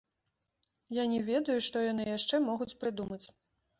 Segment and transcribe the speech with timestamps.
[0.99, 3.25] Я не ведаю, што яны яшчэ могуць прыдумаць!